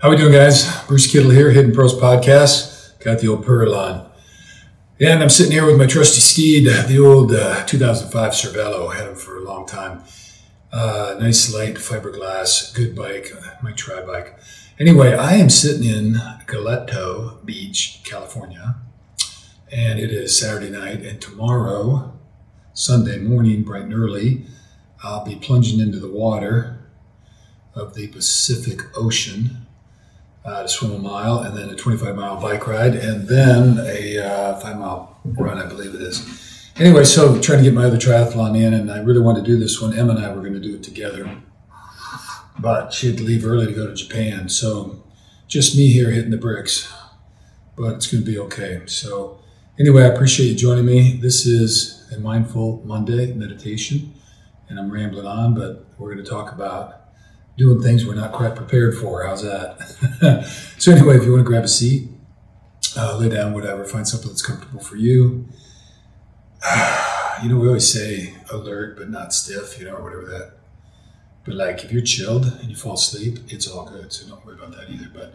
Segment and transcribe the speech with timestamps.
[0.00, 0.84] How we doing, guys?
[0.86, 3.00] Bruce Kittle here, Hidden Pearls Podcast.
[3.00, 4.08] Got the old Pearl on.
[5.00, 8.94] And I'm sitting here with my trusty steed, the old uh, 2005 Cervelo.
[8.94, 10.04] Had him for a long time.
[10.70, 14.38] Uh, nice light fiberglass, good bike, my tri bike.
[14.78, 16.12] Anyway, I am sitting in
[16.46, 18.76] Goleta Beach, California,
[19.72, 21.00] and it is Saturday night.
[21.00, 22.16] And tomorrow,
[22.72, 24.46] Sunday morning, bright and early,
[25.02, 26.88] I'll be plunging into the water
[27.74, 29.64] of the Pacific Ocean
[30.48, 34.18] uh, to swim a mile, and then a 25 mile bike ride, and then a
[34.18, 36.70] uh, five mile run, I believe it is.
[36.76, 39.58] Anyway, so trying to get my other triathlon in, and I really wanted to do
[39.58, 39.96] this one.
[39.96, 41.30] Emma and I were going to do it together,
[42.58, 45.02] but she had to leave early to go to Japan, so
[45.46, 46.92] just me here hitting the bricks.
[47.76, 48.82] But it's going to be okay.
[48.86, 49.38] So
[49.78, 51.12] anyway, I appreciate you joining me.
[51.12, 54.14] This is a mindful Monday meditation,
[54.68, 57.07] and I'm rambling on, but we're going to talk about
[57.58, 59.26] doing things we're not quite prepared for.
[59.26, 59.82] How's that?
[60.78, 62.08] so anyway, if you want to grab a seat,
[62.96, 65.46] uh, lay down, whatever, find something that's comfortable for you.
[67.42, 70.52] you know, we always say alert but not stiff, you know, or whatever that.
[71.44, 74.12] But like, if you're chilled and you fall asleep, it's all good.
[74.12, 75.10] So don't worry about that either.
[75.12, 75.34] But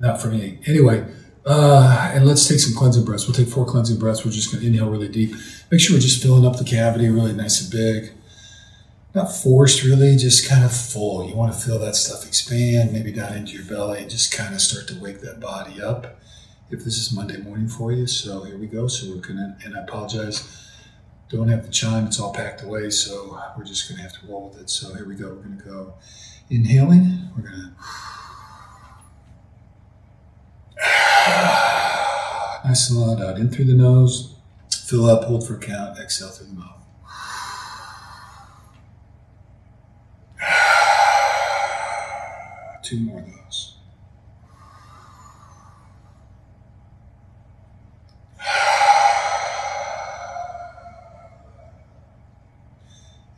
[0.00, 0.60] not for me.
[0.66, 1.04] Anyway,
[1.44, 3.26] uh, and let's take some cleansing breaths.
[3.26, 4.24] We'll take four cleansing breaths.
[4.24, 5.34] We're just going to inhale really deep.
[5.70, 8.17] Make sure we're just filling up the cavity really nice and big
[9.18, 11.28] not forced really, just kind of full.
[11.28, 14.54] You want to feel that stuff expand, maybe down into your belly, and just kind
[14.54, 16.20] of start to wake that body up.
[16.70, 18.86] If this is Monday morning for you, so here we go.
[18.86, 20.46] So we're gonna, and I apologize,
[21.30, 24.50] don't have the chime, it's all packed away, so we're just gonna have to roll
[24.50, 24.70] with it.
[24.70, 25.28] So here we go.
[25.28, 25.94] We're gonna go
[26.50, 27.30] inhaling.
[27.36, 27.74] We're gonna
[32.64, 34.36] nice and loud out in through the nose,
[34.70, 36.87] fill up, hold for count, exhale through the mouth.
[42.88, 43.74] Two more of those.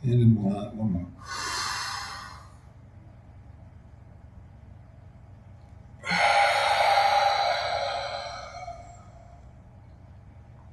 [0.03, 1.07] And one, one more.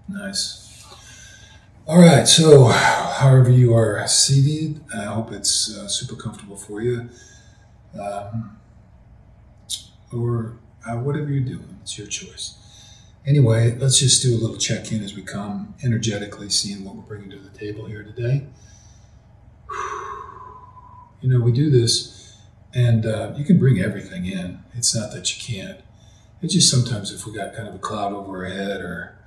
[0.08, 0.86] Nice.
[1.86, 7.08] All right, so however you are seated, I hope it's uh, super comfortable for you.
[7.98, 8.58] Um,
[10.12, 11.78] or uh, whatever you're doing.
[11.82, 12.54] It's your choice.
[13.26, 17.02] Anyway, let's just do a little check in as we come energetically, seeing what we're
[17.02, 18.46] bringing to the table here today.
[21.20, 22.36] You know, we do this,
[22.72, 24.60] and uh, you can bring everything in.
[24.74, 25.80] It's not that you can't.
[26.40, 29.18] It's just sometimes if we got kind of a cloud over our head, or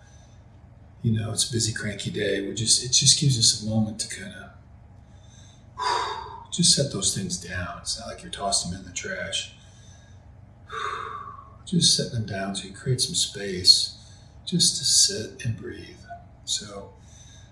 [1.02, 2.48] you know, it's a busy, cranky day.
[2.48, 4.34] We just it just gives us a moment to kind
[5.78, 7.80] of just set those things down.
[7.82, 9.54] It's not like you're tossing them in the trash
[11.66, 13.98] just setting them down so you create some space
[14.46, 15.98] just to sit and breathe.
[16.46, 16.94] So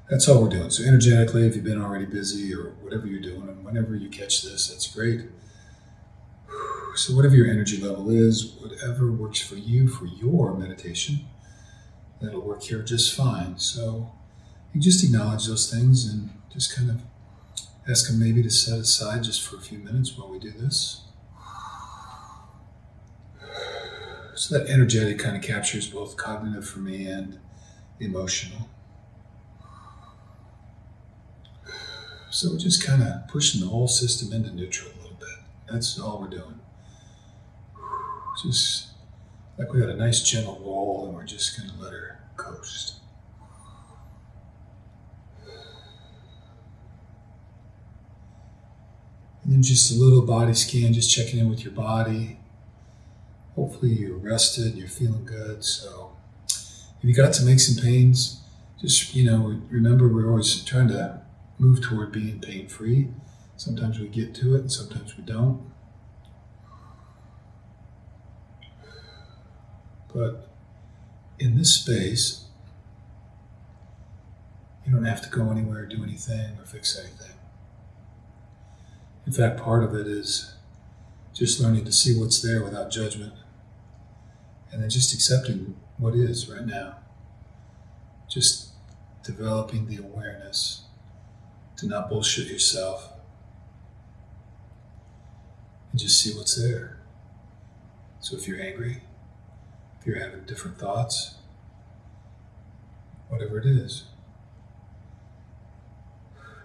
[0.10, 0.70] that's all we're doing.
[0.70, 4.42] So energetically, if you've been already busy or whatever you're doing, and whenever you catch
[4.42, 5.22] this, that's great.
[6.96, 11.20] So whatever your energy level is, whatever works for you for your meditation,
[12.20, 13.60] that'll work here just fine.
[13.60, 14.12] So
[14.74, 17.02] you just acknowledge those things and just kind of
[17.88, 21.02] ask them maybe to set aside just for a few minutes while we do this.
[24.40, 27.38] So that energetic kind of captures both cognitive for me and
[28.00, 28.70] emotional.
[32.30, 35.28] So we're just kind of pushing the whole system into neutral a little bit.
[35.70, 36.58] That's all we're doing.
[38.42, 38.88] Just
[39.58, 43.02] like we got a nice gentle roll and we're just going to let her coast.
[49.44, 52.39] And then just a little body scan, just checking in with your body
[53.56, 55.64] hopefully you're rested, you're feeling good.
[55.64, 56.16] So
[56.48, 58.42] if you got some aches and pains,
[58.82, 61.22] just you know, remember we're always trying to
[61.58, 63.10] move toward being pain free.
[63.58, 65.62] Sometimes we get to it, and sometimes we don't.
[70.14, 70.50] But
[71.38, 72.46] in this space,
[74.86, 77.36] you don't have to go anywhere, do anything, or fix anything.
[79.28, 80.56] In fact, part of it is
[81.34, 83.34] just learning to see what's there without judgment
[84.72, 86.98] and then just accepting what is right now.
[88.30, 88.70] Just
[89.24, 90.84] developing the awareness
[91.78, 93.14] to not bullshit yourself
[95.92, 97.00] and just see what's there.
[98.20, 99.02] So if you're angry,
[100.00, 101.36] if you're having different thoughts,
[103.30, 104.06] whatever it is,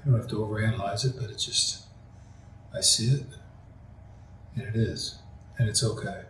[0.05, 1.85] you don't have to overanalyze it, but it's just,
[2.75, 3.27] I see it,
[4.57, 5.19] and it is,
[5.59, 6.23] and it's okay.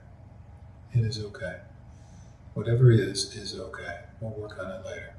[0.94, 1.56] It is okay.
[2.54, 4.00] Whatever is, is okay.
[4.20, 5.14] We'll work on it later.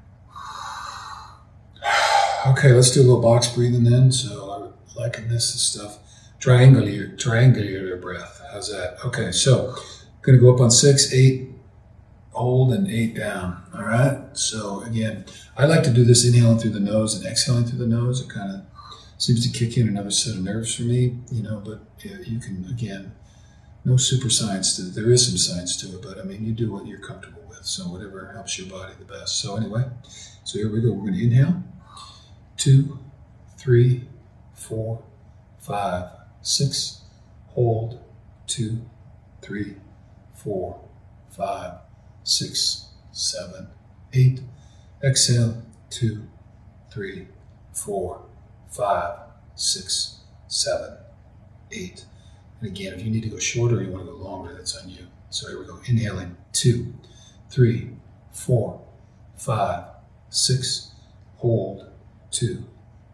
[2.46, 4.10] Okay, let's do a little box breathing then.
[4.10, 5.98] So I'm liking this and stuff.
[6.38, 8.40] Triangular, triangular breath.
[8.52, 8.98] How's that?
[9.04, 9.74] Okay, so
[10.22, 11.50] gonna go up on six, eight,
[12.32, 13.62] hold, and eight down.
[13.74, 14.18] All right.
[14.32, 15.24] So again,
[15.56, 18.20] I like to do this inhaling through the nose and exhaling through the nose.
[18.20, 18.60] It kind of
[19.18, 21.60] seems to kick in another set of nerves for me, you know.
[21.64, 23.12] But yeah, you can again,
[23.86, 24.94] no super science to it.
[24.96, 27.64] There is some science to it, but I mean, you do what you're comfortable with.
[27.64, 29.40] So whatever helps your body the best.
[29.40, 29.84] So anyway,
[30.42, 30.92] so here we go.
[30.92, 31.62] We're gonna inhale
[32.56, 32.98] two,
[33.56, 34.08] three,
[34.54, 35.04] four,
[35.60, 36.10] five,
[36.42, 37.02] six.
[37.50, 38.00] Hold,
[38.48, 38.82] two,
[39.40, 39.76] three,
[40.34, 40.84] four,
[41.30, 41.74] five,
[42.24, 43.68] six, seven,
[44.12, 44.40] eight.
[45.00, 46.26] Exhale, two,
[46.90, 47.28] three,
[47.72, 48.26] four,
[48.68, 49.16] five,
[49.54, 50.96] six, seven,
[51.70, 52.04] eight.
[52.60, 54.88] And again, if you need to go shorter, you want to go longer, that's on
[54.88, 55.06] you.
[55.30, 55.78] So here we go.
[55.86, 56.94] Inhaling, two,
[57.50, 57.90] three,
[58.32, 58.80] four,
[59.36, 59.84] five,
[60.30, 60.92] six.
[61.36, 61.90] Hold,
[62.30, 62.64] two,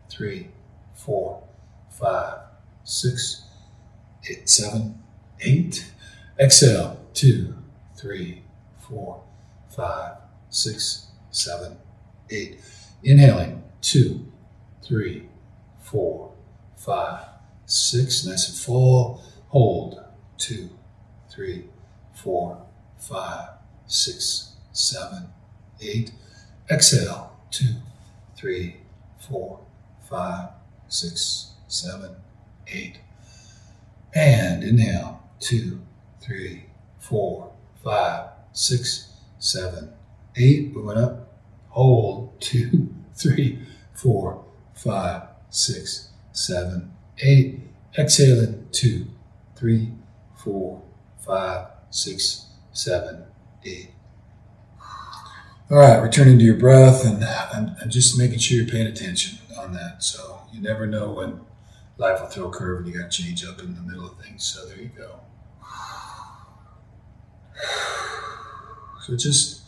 [0.09, 0.49] three,
[0.95, 1.43] four,
[1.91, 2.39] five,
[2.85, 3.43] six,
[4.31, 5.03] eight, seven,
[5.41, 5.91] eight.
[6.39, 7.55] Exhale, two,
[7.97, 8.43] three,
[8.79, 9.23] four,
[9.75, 10.17] five,
[10.51, 11.77] six, seven,
[12.31, 12.61] eight.
[13.03, 14.27] Inhaling, two,
[14.83, 15.29] three,
[15.81, 16.33] four,
[16.77, 17.25] five,
[17.67, 18.25] six.
[18.25, 19.23] Nice and full.
[19.53, 20.03] Hold,
[20.39, 20.71] two,
[21.31, 21.67] three,
[22.15, 22.65] four,
[22.99, 23.51] five,
[23.87, 25.29] six, seven,
[25.79, 26.11] eight.
[26.71, 27.75] Exhale, two,
[28.35, 28.77] three,
[29.29, 29.61] four,
[30.09, 30.49] five,
[30.89, 32.17] six, seven,
[32.67, 33.01] eight.
[34.15, 35.83] And inhale, two,
[36.23, 36.65] three,
[36.99, 37.53] four,
[37.85, 39.93] five, six, seven,
[40.35, 40.75] eight.
[40.75, 41.29] Moving up.
[41.69, 43.59] Hold, two, three,
[43.93, 47.61] four, five, six, seven, eight.
[47.99, 49.09] Exhaling, two,
[49.63, 49.93] three,
[50.35, 50.83] four,
[51.25, 53.25] five, six, seven,
[53.65, 53.93] eight.
[55.71, 59.73] All right, returning to your breath and, and just making sure you're paying attention on
[59.75, 60.03] that.
[60.03, 61.43] So you never know when
[61.97, 64.19] life will throw a curve and you got to change up in the middle of
[64.19, 64.43] things.
[64.43, 65.21] So there you go.
[69.03, 69.63] So just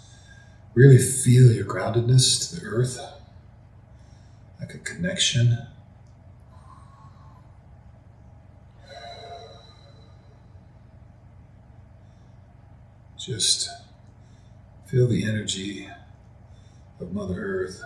[0.74, 2.98] really feel your groundedness to the earth,
[4.58, 5.68] like a connection.
[13.24, 13.70] Just
[14.84, 15.88] feel the energy
[17.00, 17.82] of Mother Earth,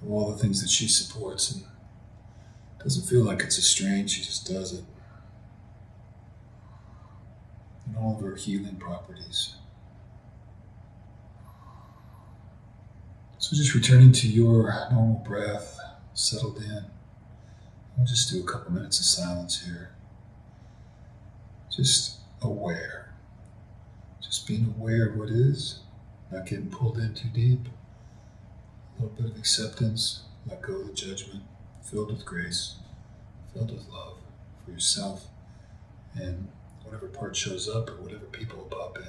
[0.00, 1.64] of all the things that she supports, and
[2.82, 4.84] doesn't feel like it's a strain, she just does it.
[7.86, 9.56] And all of her healing properties.
[13.36, 15.78] So just returning to your normal breath,
[16.14, 16.86] settled in.
[17.98, 19.90] We'll just do a couple minutes of silence here.
[21.70, 23.12] Just aware.
[24.22, 25.80] Just being aware of what is,
[26.30, 27.68] not getting pulled in too deep.
[28.98, 31.42] A little bit of acceptance, let go of the judgment,
[31.82, 32.76] filled with grace,
[33.52, 34.18] filled with love
[34.64, 35.26] for yourself
[36.14, 36.48] and
[36.84, 39.04] whatever part shows up or whatever people pop in.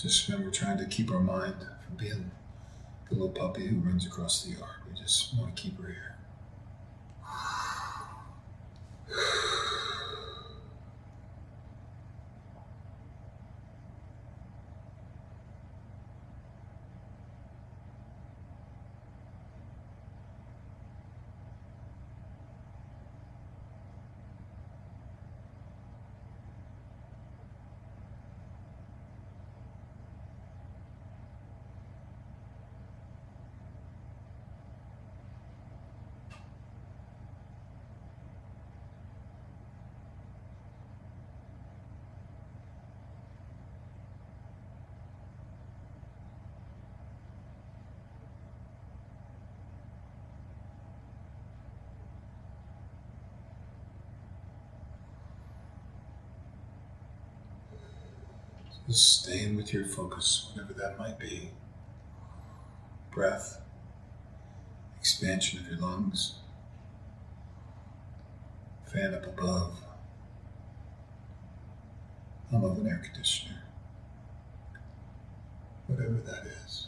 [0.00, 2.30] Just remember trying to keep our mind from being
[3.08, 4.76] the little puppy who runs across the yard.
[4.88, 6.17] We just want to keep her here.
[58.88, 61.50] Just staying with your focus, whatever that might be.
[63.12, 63.60] Breath,
[64.98, 66.36] expansion of your lungs,
[68.90, 69.78] fan up above,
[72.50, 73.62] hum of an air conditioner,
[75.86, 76.86] whatever that is.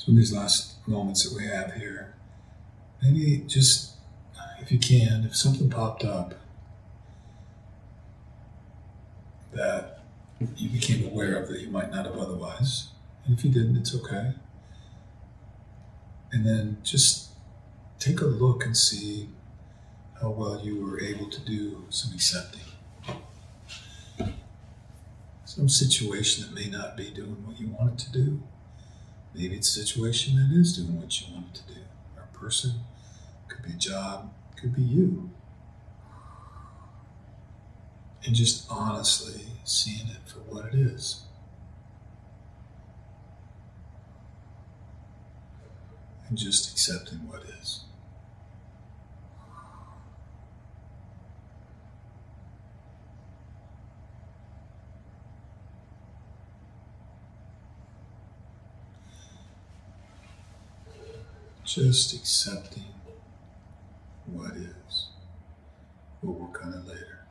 [0.00, 2.14] So in these last moments that we have here,
[3.02, 3.96] maybe just
[4.58, 6.36] if you can, if something popped up
[9.52, 10.00] that
[10.56, 12.88] you became aware of that you might not have otherwise,
[13.26, 14.32] and if you didn't, it's okay.
[16.32, 17.32] And then just
[17.98, 19.28] take a look and see
[20.18, 22.62] how well you were able to do some accepting.
[25.44, 28.42] Some situation that may not be doing what you want it to do.
[29.34, 31.80] Maybe it's a situation that is doing what you want it to do.
[32.16, 32.72] Or a person,
[33.48, 35.30] could be a job, could be you.
[38.26, 41.22] And just honestly seeing it for what it is.
[46.28, 47.84] And just accepting what is.
[61.72, 62.82] Just accepting
[64.26, 65.06] what is.
[66.20, 67.28] We'll work on it later.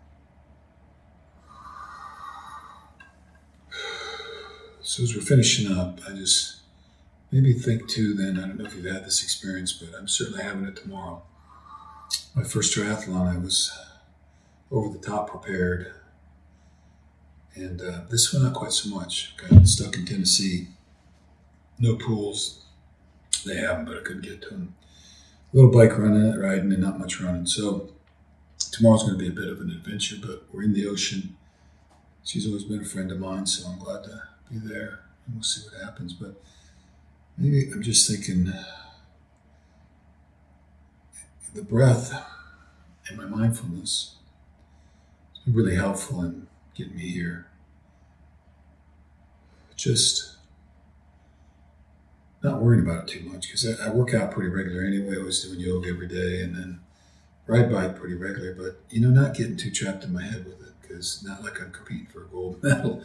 [4.81, 6.61] So as we're finishing up, I just
[7.31, 10.41] maybe think too then, I don't know if you've had this experience, but I'm certainly
[10.41, 11.21] having it tomorrow.
[12.33, 13.77] My first triathlon, I was
[14.71, 15.91] over the top prepared.
[17.55, 19.35] And uh, this one, not quite so much.
[19.35, 20.69] Got stuck in Tennessee.
[21.77, 22.68] No pools,
[23.43, 24.75] they have them, but I couldn't get to them.
[25.53, 27.45] A little bike running, uh, riding, and not much running.
[27.45, 27.89] So
[28.71, 31.35] tomorrow's going to be a bit of an adventure, but we're in the ocean.
[32.23, 35.43] She's always been a friend of mine, so I'm glad to be there, and we'll
[35.43, 36.13] see what happens.
[36.13, 36.41] But
[37.37, 38.53] maybe I'm just thinking
[41.53, 42.13] the breath
[43.07, 44.15] and my mindfulness
[45.33, 47.47] has been really helpful in getting me here.
[49.75, 50.35] Just
[52.41, 55.17] not worrying about it too much because I, I, work out pretty regular anyway.
[55.19, 56.79] I was doing yoga every day and then
[57.47, 60.61] ride bike pretty regular, but you know, not getting too trapped in my head with
[60.61, 63.03] it because not like I'm competing for a gold medal.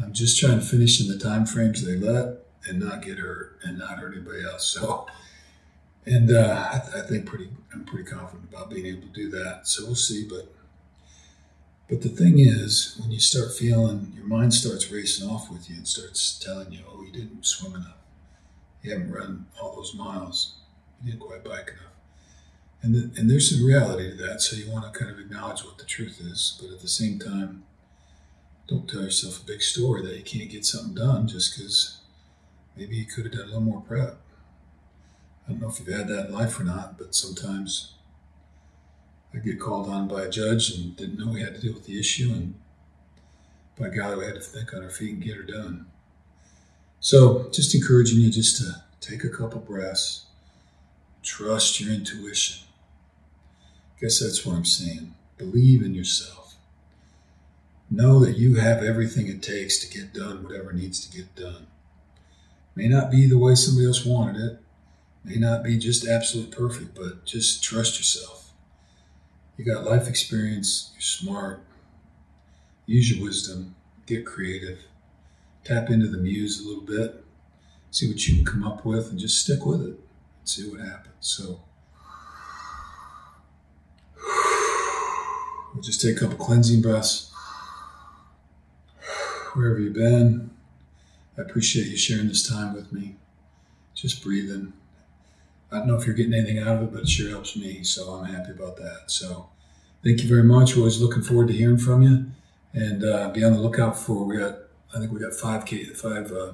[0.00, 3.58] I'm just trying to finish in the time frames they let and not get hurt
[3.62, 4.68] and not hurt anybody else.
[4.68, 5.06] So,
[6.04, 9.30] and uh, I, th- I think pretty, I'm pretty confident about being able to do
[9.30, 9.66] that.
[9.68, 10.52] So we'll see, but.
[11.88, 15.76] But the thing is, when you start feeling your mind starts racing off with you
[15.76, 17.98] and starts telling you, "Oh, you didn't swim enough,"
[18.86, 20.54] you haven't run all those miles.
[21.04, 21.92] He didn't quite bike enough.
[22.82, 25.64] And, the, and there's some reality to that, so you want to kind of acknowledge
[25.64, 27.64] what the truth is, but at the same time,
[28.68, 31.98] don't tell yourself a big story that you can't get something done just because
[32.76, 34.18] maybe you could have done a little more prep.
[35.46, 37.94] I don't know if you've had that in life or not, but sometimes
[39.32, 41.86] I get called on by a judge and didn't know we had to deal with
[41.86, 42.54] the issue, and
[43.78, 45.86] by golly, we had to think on our feet and get her done.
[47.00, 50.26] So, just encouraging you just to take a couple breaths,
[51.22, 52.66] trust your intuition.
[54.00, 55.14] Guess that's what I'm saying.
[55.38, 56.56] Believe in yourself.
[57.90, 61.66] Know that you have everything it takes to get done whatever needs to get done.
[62.74, 64.58] May not be the way somebody else wanted it,
[65.24, 68.52] may not be just absolute perfect, but just trust yourself.
[69.56, 71.60] You got life experience, you're smart,
[72.84, 73.74] use your wisdom,
[74.04, 74.80] get creative
[75.66, 77.24] tap into the muse a little bit,
[77.90, 79.98] see what you can come up with, and just stick with it and
[80.44, 81.14] see what happens.
[81.20, 81.60] So,
[85.74, 87.32] we'll just take a couple cleansing breaths.
[89.54, 90.50] Wherever you've been,
[91.36, 93.16] I appreciate you sharing this time with me.
[93.94, 94.74] Just breathing.
[95.72, 97.82] I don't know if you're getting anything out of it, but it sure helps me,
[97.82, 99.04] so I'm happy about that.
[99.10, 99.48] So,
[100.04, 100.76] thank you very much.
[100.76, 102.26] Always looking forward to hearing from you,
[102.72, 104.65] and uh, be on the lookout for we got
[104.96, 106.52] I think we got five five uh,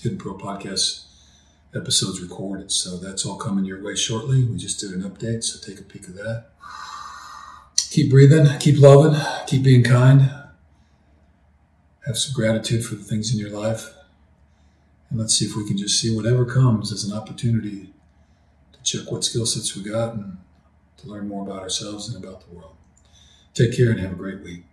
[0.00, 1.04] Hidden Pearl podcast
[1.74, 2.72] episodes recorded.
[2.72, 4.44] So that's all coming your way shortly.
[4.44, 6.46] We just did an update, so take a peek of that.
[7.90, 10.22] Keep breathing, keep loving, keep being kind.
[12.06, 13.92] Have some gratitude for the things in your life.
[15.10, 17.92] And let's see if we can just see whatever comes as an opportunity
[18.72, 20.38] to check what skill sets we got and
[20.96, 22.76] to learn more about ourselves and about the world.
[23.52, 24.64] Take care and have a great week.